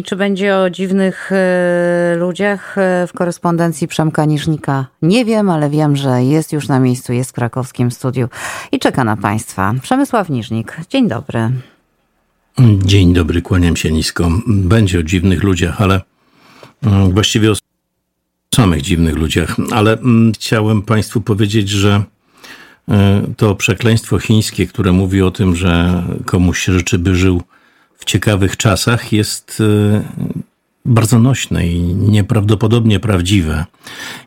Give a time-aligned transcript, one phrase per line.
[0.00, 4.86] I czy będzie o dziwnych y, ludziach y, w korespondencji Przemka Niżnika?
[5.02, 8.28] Nie wiem, ale wiem, że jest już na miejscu, jest w krakowskim studiu
[8.72, 9.74] i czeka na Państwa.
[9.82, 11.50] Przemysław Niżnik, dzień dobry.
[12.84, 14.30] Dzień dobry, kłaniam się nisko.
[14.46, 16.00] Będzie o dziwnych ludziach, ale
[16.82, 17.54] mm, właściwie o
[18.54, 22.02] samych dziwnych ludziach, ale mm, chciałem Państwu powiedzieć, że
[22.88, 22.92] y,
[23.36, 27.42] to przekleństwo chińskie, które mówi o tym, że komuś się życzy, by żył
[27.98, 30.02] w ciekawych czasach jest e,
[30.84, 33.64] bardzo nośne i nieprawdopodobnie prawdziwe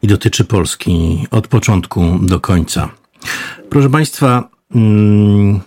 [0.01, 2.89] i dotyczy Polski od początku do końca.
[3.69, 5.59] Proszę Państwa, mm,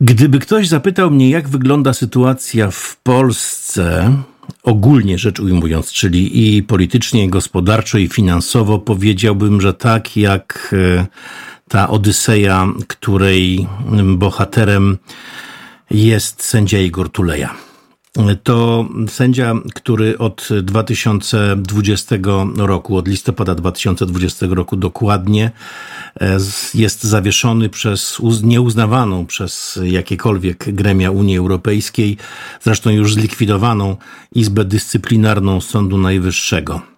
[0.00, 4.16] gdyby ktoś zapytał mnie, jak wygląda sytuacja w Polsce,
[4.62, 11.06] ogólnie rzecz ujmując, czyli i politycznie, i gospodarczo, i finansowo, powiedziałbym, że tak jak e,
[11.68, 13.66] ta Odyseja, której
[14.16, 14.98] bohaterem
[15.92, 17.54] jest sędzia Igor Tuleja.
[18.42, 22.16] To sędzia, który od 2020
[22.56, 25.50] roku, od listopada 2020 roku dokładnie,
[26.20, 26.38] e,
[26.74, 32.16] jest zawieszony przez nieuznawaną przez jakiekolwiek gremia Unii Europejskiej,
[32.60, 33.96] zresztą już zlikwidowaną
[34.34, 36.91] Izbę Dyscyplinarną Sądu Najwyższego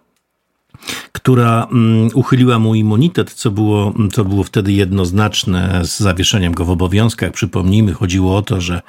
[1.13, 6.71] która mm, uchyliła mu immunitet, co było, co było wtedy jednoznaczne z zawieszeniem go w
[6.71, 7.33] obowiązkach.
[7.33, 8.83] Przypomnijmy, chodziło o to, że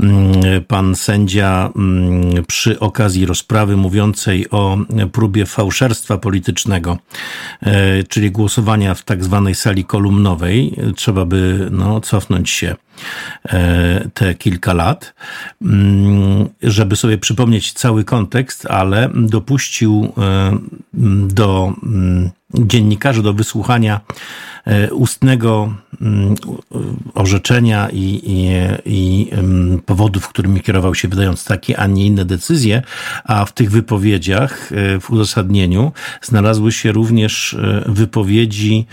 [0.00, 0.32] mm,
[0.68, 4.78] pan sędzia mm, przy okazji rozprawy mówiącej o
[5.12, 6.98] próbie fałszerstwa politycznego,
[7.62, 12.76] e, czyli głosowania w tak zwanej sali kolumnowej, trzeba by no, cofnąć się
[14.14, 15.14] te kilka lat,
[16.62, 20.58] żeby sobie przypomnieć cały kontekst, ale dopuścił e,
[21.28, 24.00] do mm, dziennikarzy do wysłuchania
[24.64, 26.34] e, ustnego mm,
[27.14, 28.50] orzeczenia i, i,
[28.86, 32.82] i mm, powodów, którymi kierował się, wydając takie, a nie inne decyzje,
[33.24, 35.92] a w tych wypowiedziach, e, w uzasadnieniu,
[36.22, 38.86] znalazły się również e, wypowiedzi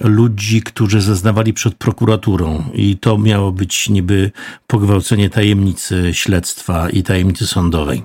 [0.00, 4.30] ludzi, którzy zeznawali przed prokuraturą i to miało być niby
[4.66, 8.02] pogwałcenie tajemnicy śledztwa i tajemnicy sądowej.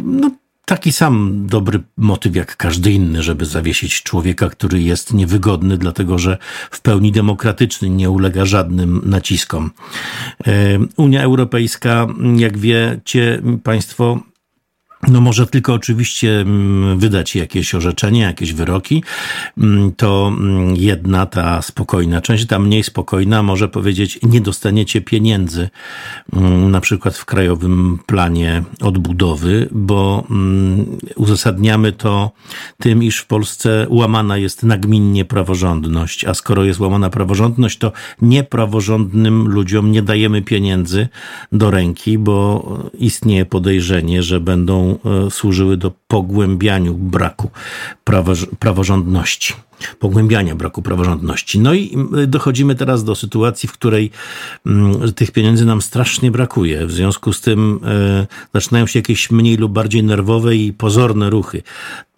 [0.00, 0.30] No,
[0.68, 6.38] taki sam dobry motyw jak każdy inny, żeby zawiesić człowieka, który jest niewygodny, dlatego że
[6.70, 9.70] w pełni demokratyczny, nie ulega żadnym naciskom.
[10.46, 10.52] E,
[10.96, 12.06] Unia Europejska,
[12.36, 14.20] jak wiecie Państwo,
[15.02, 19.04] no może tylko oczywiście mm, wydać jakieś orzeczenie, jakieś wyroki,
[19.58, 25.68] mm, to mm, jedna ta spokojna część, ta mniej spokojna może powiedzieć nie dostaniecie pieniędzy,
[26.68, 30.26] na przykład w Krajowym Planie Odbudowy, bo
[31.16, 32.30] uzasadniamy to
[32.78, 37.92] tym, iż w Polsce łamana jest nagminnie praworządność, a skoro jest łamana praworządność, to
[38.22, 41.08] niepraworządnym ludziom nie dajemy pieniędzy
[41.52, 47.50] do ręki, bo istnieje podejrzenie, że będą E, służyły do pogłębianiu braku
[48.58, 49.54] praworządności
[49.98, 51.60] pogłębiania braku praworządności.
[51.60, 54.10] No i dochodzimy teraz do sytuacji, w której
[55.16, 56.86] tych pieniędzy nam strasznie brakuje.
[56.86, 61.62] W związku z tym e, zaczynają się jakieś mniej lub bardziej nerwowe i pozorne ruchy.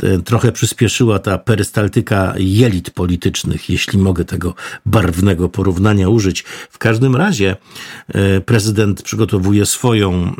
[0.03, 4.55] E, trochę przyspieszyła ta perystaltyka jelit politycznych, jeśli mogę tego
[4.87, 6.45] barwnego porównania użyć.
[6.71, 7.57] W każdym razie
[8.47, 10.33] prezydent przygotowuje swoją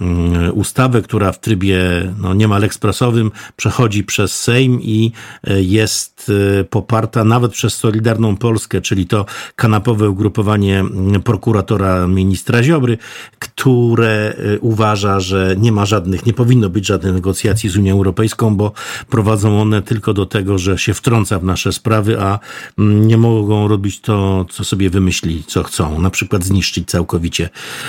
[0.53, 1.79] ustawę, która w trybie
[2.21, 5.13] no, niemal ekspresowym przechodzi przez Sejm i
[5.45, 6.33] jest
[6.71, 9.27] poparta poparta nawet przez Solidarną Polskę, czyli to
[9.57, 10.85] kanapowe ugrupowanie
[11.25, 12.99] prokuratora ministra Ziobry,
[13.39, 18.57] które e, uważa, że nie ma żadnych, nie powinno być żadnych negocjacji z Unią Europejską,
[18.57, 18.73] bo
[19.11, 22.39] prowadzą one tylko do tego, że się wtrąca w nasze sprawy, a
[22.79, 26.01] mm, nie mogą robić to, co sobie wymyśli, co chcą.
[26.01, 27.49] Na przykład zniszczyć całkowicie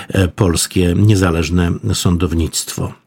[0.09, 3.00] e, polskie niezależne sądownictwo.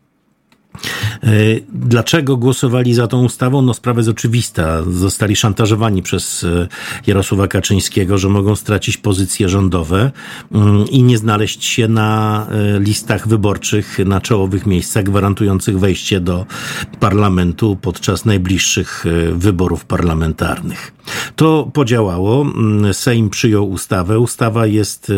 [1.23, 1.29] E,
[1.73, 3.63] dlaczego głosowali za tą ustawą?
[3.63, 4.83] No sprawa jest oczywista.
[4.83, 6.69] Zostali szantażowani przez e,
[7.07, 10.11] Jarosława Kaczyńskiego, że mogą stracić pozycje rządowe
[10.53, 16.47] mm, i nie znaleźć się na e, listach wyborczych na czołowych miejscach gwarantujących wejście do
[17.01, 20.93] parlamentu podczas najbliższych wyborów parlamentarnych.
[21.37, 22.43] To podziałało.
[22.43, 24.19] Mm, Sejm przyjął ustawę.
[24.19, 25.13] Ustawa jest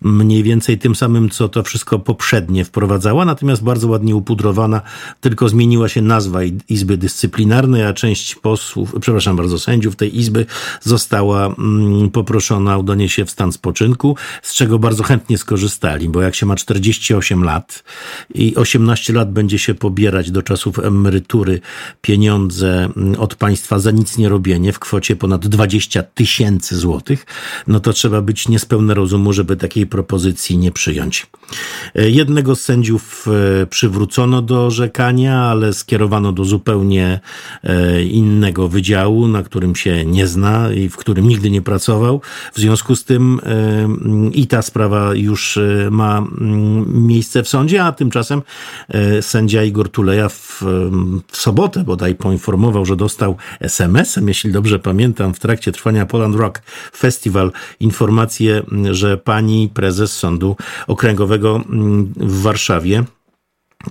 [0.00, 4.77] mniej więcej tym samym, co to wszystko poprzednie wprowadzała, natomiast bardzo ładnie upudrowana
[5.20, 10.46] tylko zmieniła się nazwa Izby Dyscyplinarnej, a część posłów, przepraszam bardzo, sędziów tej Izby
[10.80, 16.34] została mm, poproszona o się w stan spoczynku, z czego bardzo chętnie skorzystali, bo jak
[16.34, 17.84] się ma 48 lat
[18.34, 21.60] i 18 lat będzie się pobierać do czasów emerytury
[22.00, 27.26] pieniądze mm, od państwa za nic nie robienie w kwocie ponad 20 tysięcy złotych,
[27.66, 31.26] no to trzeba być niespełna rozumu, żeby takiej propozycji nie przyjąć.
[31.94, 33.26] E, jednego z sędziów
[33.62, 37.20] e, przywrócono do orzekania, ale skierowano do zupełnie
[37.64, 42.20] e, innego wydziału, na którym się nie zna i w którym nigdy nie pracował.
[42.54, 43.40] W związku z tym
[44.32, 45.58] i ta sprawa już
[45.90, 48.42] ma mm, miejsce w sądzie, a tymczasem
[49.20, 50.62] sędzia Igor Tuleja w,
[51.28, 56.62] w sobotę bodaj poinformował, że dostał SMS-em, jeśli dobrze pamiętam, w trakcie trwania Poland Rock
[56.96, 60.56] Festival informację, że pani prezes Sądu
[60.86, 63.04] Okręgowego mm, w Warszawie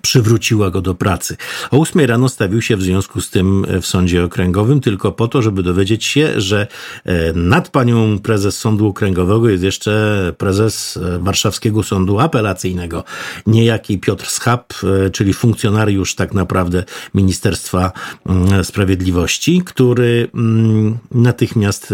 [0.01, 1.37] przywróciła go do pracy.
[1.71, 5.41] O ósmej rano stawił się w związku z tym w sądzie okręgowym tylko po to,
[5.41, 6.67] żeby dowiedzieć się, że
[7.05, 13.03] e, nad panią prezes sądu okręgowego jest jeszcze prezes e, warszawskiego sądu apelacyjnego,
[13.47, 16.83] niejaki Piotr Schab, e, czyli funkcjonariusz tak naprawdę
[17.13, 17.91] Ministerstwa
[18.25, 21.93] mm, Sprawiedliwości, który mm, natychmiast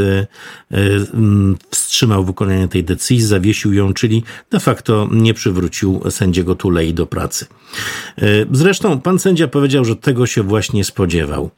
[0.72, 7.06] mm, wstrzymał wykonanie tej decyzji, zawiesił ją, czyli de facto nie przywrócił sędziego Tulei do
[7.06, 7.46] pracy.
[8.18, 11.50] E, zresztą pan sędzia powiedział, że tego się właśnie spodziewał,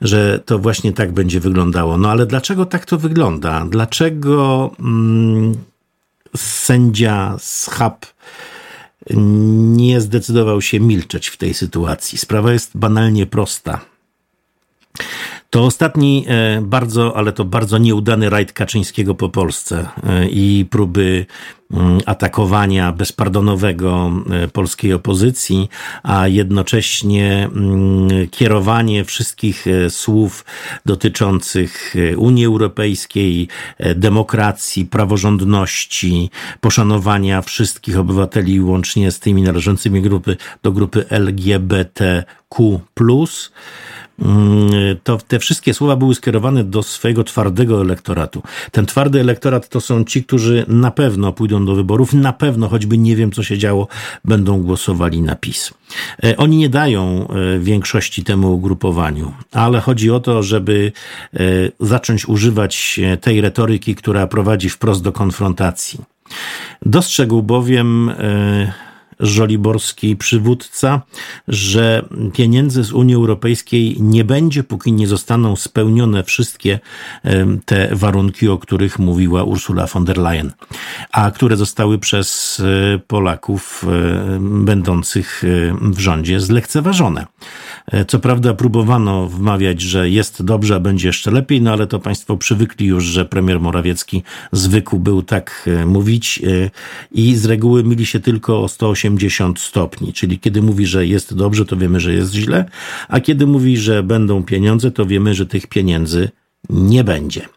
[0.00, 1.98] że to właśnie tak będzie wyglądało.
[1.98, 3.66] No ale dlaczego tak to wygląda?
[3.70, 5.54] Dlaczego mm,
[6.36, 8.06] sędzia Schab
[9.10, 12.18] nie zdecydował się milczeć w tej sytuacji?
[12.18, 13.80] Sprawa jest banalnie prosta.
[15.50, 21.26] To ostatni e, bardzo, ale to bardzo nieudany rajd Kaczyńskiego po Polsce e, i próby
[22.06, 25.68] atakowania bezpardonowego e, polskiej opozycji,
[26.02, 30.44] a jednocześnie mm, kierowanie wszystkich słów
[30.86, 33.48] dotyczących Unii Europejskiej,
[33.94, 36.30] demokracji, praworządności,
[36.60, 42.80] poszanowania wszystkich obywateli łącznie z tymi należącymi grupy, do grupy LGBTQ+,
[44.18, 44.70] Mm,
[45.04, 48.42] to te wszystkie słowa były skierowane do swojego twardego elektoratu.
[48.72, 52.98] Ten twardy elektorat to są ci, którzy na pewno pójdą do wyborów, na pewno, choćby
[52.98, 53.88] nie wiem, co się działo,
[54.24, 55.74] będą głosowali na PiS.
[56.24, 60.92] E, oni nie dają e, większości temu ugrupowaniu, ale chodzi o to, żeby
[61.34, 61.38] e,
[61.80, 66.00] zacząć używać tej retoryki, która prowadzi wprost do konfrontacji.
[66.86, 68.12] Dostrzegł bowiem
[69.20, 71.02] żoliborski przywódca,
[71.48, 76.80] że pieniędzy z Unii Europejskiej nie będzie, póki nie zostaną spełnione wszystkie
[77.64, 80.52] te warunki, o których mówiła Ursula von der Leyen,
[81.12, 85.48] a które zostały przez e, Polaków e, będących e,
[85.92, 87.26] w rządzie zlekceważone.
[88.08, 92.36] Co prawda próbowano wmawiać, że jest dobrze, a będzie jeszcze lepiej, no ale to państwo
[92.36, 94.22] przywykli już, że premier Morawiecki
[94.52, 96.42] zwykł był tak mówić
[97.12, 100.12] i z reguły mili się tylko o 180 180 stopni.
[100.12, 102.64] Czyli kiedy mówi, że jest dobrze, to wiemy, że jest źle,
[103.08, 106.30] a kiedy mówi, że będą pieniądze, to wiemy, że tych pieniędzy
[106.70, 107.48] nie będzie.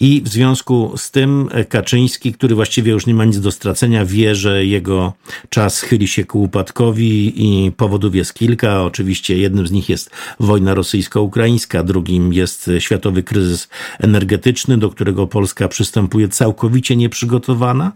[0.00, 4.34] I w związku z tym Kaczyński, który właściwie już nie ma nic do stracenia, wie,
[4.34, 5.12] że jego
[5.48, 8.82] czas chyli się ku upadkowi i powodów jest kilka.
[8.82, 10.10] Oczywiście jednym z nich jest
[10.40, 13.68] wojna rosyjsko-ukraińska, drugim jest światowy kryzys
[13.98, 17.92] energetyczny, do którego Polska przystępuje całkowicie nieprzygotowana.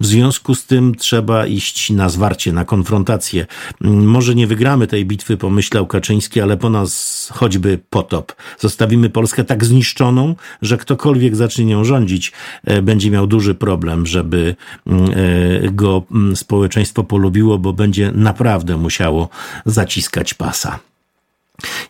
[0.00, 3.46] W związku z tym trzeba iść na zwarcie, na konfrontację.
[3.80, 8.32] Może nie wygramy tej bitwy, pomyślał Kaczyński, ale po nas choćby potop.
[8.58, 12.32] Zostawimy Polskę tak zniszczoną, że kto ktokolwiek zacznie nią rządzić,
[12.64, 14.56] e, będzie miał duży problem, żeby
[14.86, 19.28] mm, e, go mm, społeczeństwo polubiło, bo będzie naprawdę musiało
[19.66, 20.89] zaciskać pasa.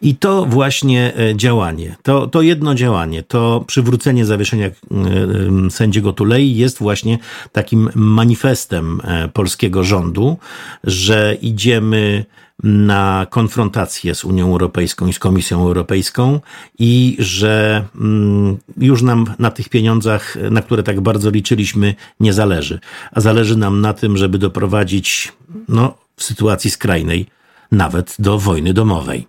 [0.02, 4.70] I to właśnie e, działanie, to, to jedno działanie, to przywrócenie zawieszenia
[5.70, 7.18] sędziego Tulei jest właśnie
[7.52, 9.00] takim manifestem
[9.32, 10.36] polskiego rządu,
[10.84, 12.24] że idziemy
[12.62, 16.40] na konfrontację z Unią Europejską i z Komisją Europejską
[16.78, 22.80] i że mm, już nam na tych pieniądzach, na które tak bardzo liczyliśmy, nie zależy.
[23.12, 25.32] A zależy nam na tym, żeby doprowadzić
[25.68, 27.26] no, w sytuacji skrajnej
[27.72, 29.26] nawet do wojny domowej.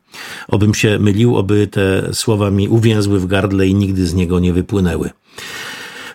[0.48, 4.54] Obym się mylił, oby te słowa mi uwięzły w gardle i nigdy z niego nie
[4.54, 5.10] wypłynęły.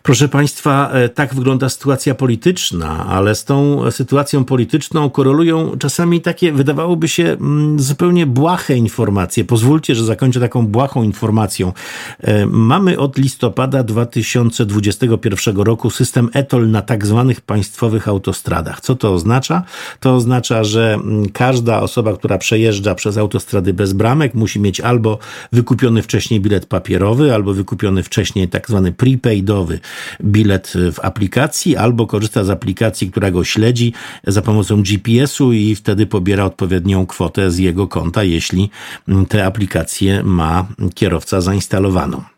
[0.07, 6.53] Proszę Państwa, e, tak wygląda sytuacja polityczna, ale z tą sytuacją polityczną korelują czasami takie,
[6.53, 9.45] wydawałoby się, mm, zupełnie błahe informacje.
[9.45, 11.73] Pozwólcie, że zakończę taką błahą informacją.
[12.21, 18.81] E, mamy od listopada 2021 roku system ETOL na tak zwanych państwowych autostradach.
[18.81, 19.63] Co to oznacza?
[20.01, 25.19] To oznacza, że mm, każda osoba, która przejeżdża przez autostrady bez bramek, musi mieć albo
[25.53, 29.81] wykupiony wcześniej bilet papierowy, albo wykupiony wcześniej tak zwany prepaidowy
[30.25, 33.93] bilet w aplikacji, albo korzysta z aplikacji, która go śledzi
[34.27, 38.71] za pomocą GPS-u i wtedy pobiera odpowiednią kwotę z jego konta, jeśli
[39.29, 42.36] tę aplikację ma kierowca zainstalowaną.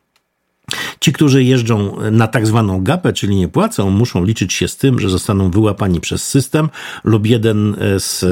[1.00, 5.00] Ci, którzy jeżdżą na tak zwaną gapę, czyli nie płacą, muszą liczyć się z tym,
[5.00, 6.68] że zostaną wyłapani przez system
[7.04, 8.24] lub jeden z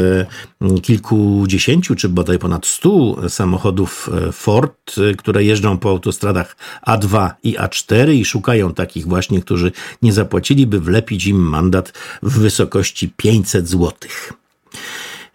[0.61, 7.31] mm, kilkudziesięciu, czy bodaj ponad stu samochodów e, Ford, e, które jeżdżą po autostradach A2
[7.43, 13.09] i A4 i szukają takich właśnie, którzy nie zapłacili, by wlepić im mandat w wysokości
[13.17, 14.33] 500 złotych.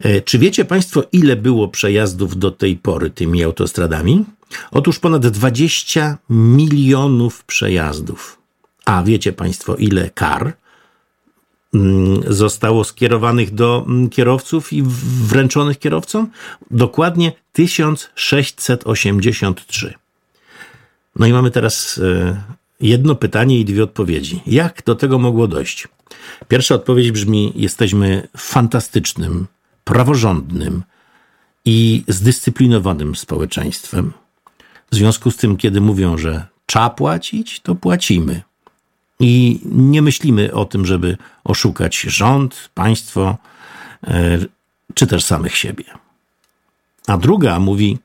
[0.01, 4.25] E, czy wiecie Państwo, ile było przejazdów do tej pory tymi autostradami?
[4.72, 8.38] Otóż ponad 20 milionów przejazdów.
[8.86, 10.53] A wiecie Państwo, ile kar
[11.74, 14.84] mm, zostało skierowanych do mm, kierowców i
[15.27, 16.31] wręczonych kierowcom?
[16.72, 19.93] Dokładnie 1683.
[21.15, 22.41] No i mamy teraz e,
[22.81, 24.41] jedno pytanie i dwie odpowiedzi.
[24.48, 25.88] Jak do tego mogło dojść?
[26.48, 29.48] Pierwsza odpowiedź brzmi: Jesteśmy fantastycznym,
[29.83, 30.83] praworządnym
[31.65, 34.13] i zdyscyplinowanym społeczeństwem.
[34.91, 38.41] W związku z tym, kiedy mówią, że trzeba płacić, to płacimy.
[39.19, 43.38] I nie myślimy o tym, żeby oszukać rząd, państwo,
[44.07, 44.39] e,
[44.93, 45.83] czy też samych siebie.
[47.07, 48.00] A druga mówi,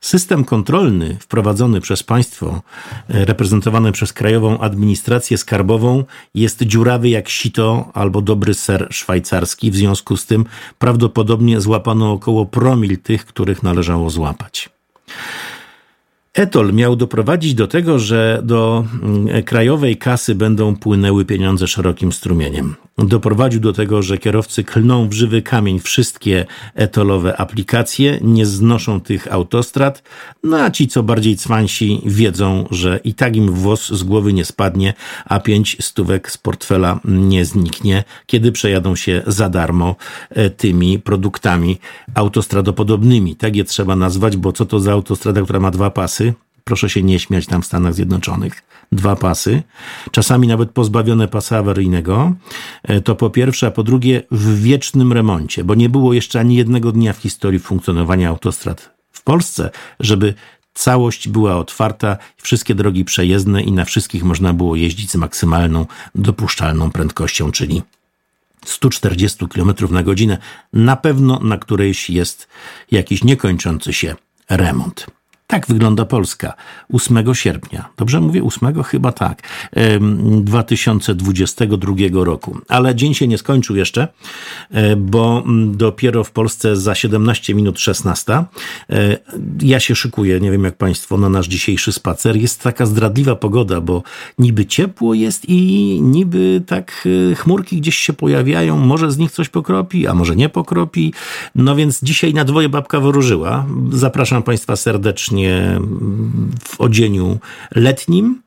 [0.00, 2.62] system kontrolny wprowadzony przez państwo,
[3.08, 9.70] e, reprezentowany przez Krajową Administrację Skarbową, jest dziurawy jak sito albo dobry ser szwajcarski.
[9.70, 10.44] W związku z tym
[10.78, 14.70] prawdopodobnie złapano około promil tych, których należało złapać.
[16.34, 22.74] Etol miał doprowadzić do tego, że do mm, krajowej kasy będą płynęły pieniądze szerokim strumieniem.
[22.98, 29.32] Doprowadził do tego, że kierowcy klną w żywy kamień wszystkie etolowe aplikacje, nie znoszą tych
[29.32, 30.02] autostrad,
[30.42, 34.44] no a ci, co bardziej cwańsi, wiedzą, że i tak im włos z głowy nie
[34.44, 39.96] spadnie, a pięć stówek z portfela nie zniknie, kiedy przejadą się za darmo
[40.30, 41.78] e, tymi produktami
[42.14, 43.36] autostradopodobnymi.
[43.36, 46.34] Tak je trzeba nazwać, bo co to za autostrada, która ma dwa pasy?
[46.68, 49.62] Proszę się nie śmiać tam w Stanach Zjednoczonych, dwa pasy,
[50.10, 52.32] czasami nawet pozbawione pasa awaryjnego,
[52.82, 56.56] e, to po pierwsze, a po drugie w wiecznym remoncie, bo nie było jeszcze ani
[56.56, 59.70] jednego dnia w historii funkcjonowania autostrad w Polsce,
[60.00, 60.34] żeby
[60.74, 66.90] całość była otwarta, wszystkie drogi przejezdne i na wszystkich można było jeździć z maksymalną dopuszczalną
[66.90, 67.82] prędkością, czyli
[68.64, 70.38] 140 km na godzinę,
[70.72, 72.48] na pewno na którejś jest
[72.90, 74.14] jakiś niekończący się
[74.50, 75.17] remont.
[75.50, 76.54] Tak wygląda Polska
[76.92, 77.88] 8 sierpnia.
[77.96, 78.82] Dobrze mówię 8?
[78.82, 79.42] Chyba tak.
[80.40, 82.58] 2022 roku.
[82.68, 84.08] Ale dzień się nie skończył jeszcze,
[84.70, 88.44] e, bo dopiero w Polsce za 17 minut 16.
[88.90, 89.18] E,
[89.62, 92.36] ja się szykuję, nie wiem jak Państwo, na nasz dzisiejszy spacer.
[92.36, 94.02] Jest taka zdradliwa pogoda, bo
[94.38, 98.78] niby ciepło jest i niby tak e, chmurki gdzieś się pojawiają.
[98.78, 101.12] Może z nich coś pokropi, a może nie pokropi.
[101.54, 103.66] No więc dzisiaj na dwoje babka wyróżyła.
[103.90, 105.37] Zapraszam Państwa serdecznie
[106.64, 107.38] w odzieniu
[107.74, 108.42] letnim.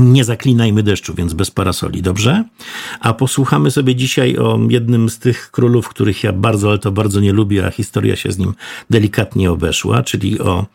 [0.00, 2.44] Nie zaklinajmy deszczu, więc bez parasoli, dobrze?
[3.00, 7.20] A posłuchamy sobie dzisiaj o jednym z tych królów, których ja bardzo, ale to bardzo
[7.20, 8.54] nie lubię, a historia się z nim
[8.90, 10.66] delikatnie obeszła, czyli o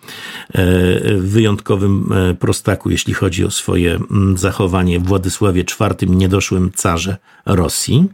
[0.53, 3.99] e, wyjątkowym e, prostaku, jeśli chodzi o swoje
[4.35, 8.07] zachowanie Władysławie IV, niedoszłym carze Rosji.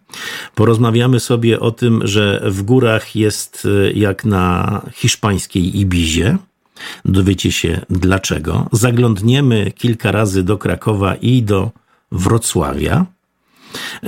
[0.56, 6.38] Porozmawiamy sobie o tym, że w górach jest e, jak na hiszpańskiej Ibizie,
[7.06, 8.68] Dowiecie się dlaczego.
[8.72, 11.72] Zaglądniemy kilka razy do Krakowa i do
[12.12, 13.06] Wrocławia.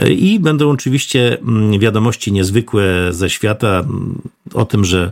[0.10, 3.86] I będą oczywiście mm, wiadomości niezwykłe ze świata
[4.53, 5.12] o tym, że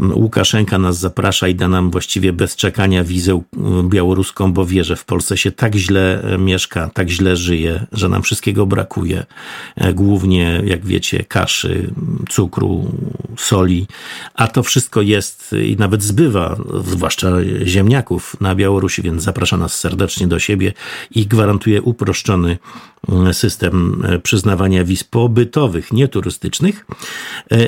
[0.00, 3.42] Łukaszenka nas zaprasza i da nam właściwie bez czekania wizę
[3.84, 8.08] białoruską, bo wie, że w Polsce się tak źle e, mieszka, tak źle żyje, że
[8.08, 9.26] nam wszystkiego brakuje.
[9.76, 11.90] E, głównie, jak wiecie, kaszy,
[12.28, 12.92] cukru,
[13.36, 13.86] soli,
[14.34, 17.30] a to wszystko jest i nawet zbywa, zwłaszcza
[17.64, 20.72] ziemniaków na Białorusi, więc zaprasza nas serdecznie do siebie
[21.10, 22.58] i gwarantuje uproszczony
[23.32, 26.86] system e, przyznawania wiz pobytowych, nieturystycznych.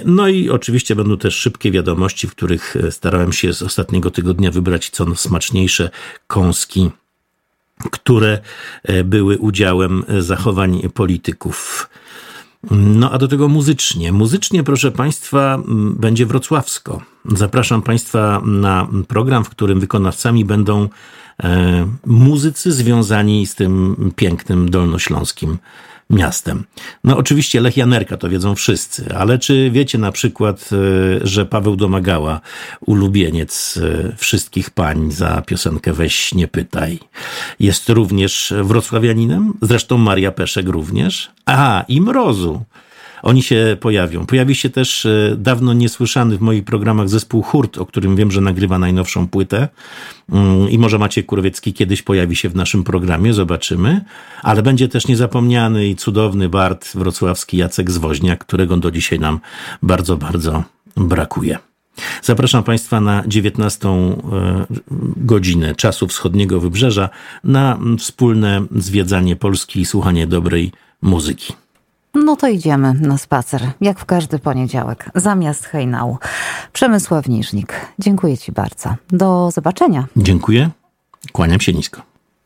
[0.05, 4.51] No i oczywiście będą też szybkie wiadomości, w których e, starałem się z ostatniego tygodnia
[4.51, 5.91] wybrać co smaczniejsze
[6.27, 6.91] kąski
[7.91, 8.41] które
[9.05, 11.89] były udziałem zachowań polityków.
[12.71, 14.13] No a do tego muzycznie.
[14.13, 15.63] Muzycznie, proszę Państwa,
[15.99, 17.03] będzie wrocławsko.
[17.25, 20.89] Zapraszam Państwa na program, w którym wykonawcami będą
[21.43, 25.59] e, muzycy związani z tym pięknym dolnośląskim
[26.11, 26.65] miastem.
[27.05, 31.77] No oczywiście Lech Janerka to wiedzą wszyscy, ale czy wiecie na przykład, e, że Paweł
[31.77, 32.41] Domagała,
[32.81, 36.99] ulubieniec e, wszystkich pań za piosenkę Weź nie pytaj,
[37.61, 39.53] jest również wrocławianinem?
[39.63, 41.31] Zresztą Maria Peszek również.
[41.47, 42.65] A, i Mrozu.
[43.23, 44.27] Oni się pojawią.
[44.27, 48.41] Pojawi się też e, dawno niesłyszany w moich programach zespół Hurt, o którym wiem, że
[48.41, 49.69] nagrywa najnowszą płytę.
[50.33, 54.05] Mm, I może Maciek Kurowiecki kiedyś pojawi się w naszym programie, zobaczymy.
[54.43, 59.41] Ale będzie też niezapomniany i cudowny Bart wrocławski Jacek Zwoźniak, którego do dzisiaj nam
[59.83, 60.65] bardzo, bardzo
[60.97, 61.59] brakuje.
[62.23, 64.67] Zapraszam Państwa na 19 e,
[65.17, 67.09] godzinę czasu wschodniego wybrzeża
[67.45, 71.53] na wspólne zwiedzanie Polski i słuchanie dobrej muzyki.
[72.25, 76.19] No to idziemy na spacer, jak w każdy poniedziałek, zamiast hejnału.
[76.73, 78.95] Przemysław Niżnik, dziękuję Ci bardzo.
[79.09, 80.07] Do zobaczenia.
[80.17, 80.71] Dziękuję,
[81.33, 82.16] kłaniam się nisko.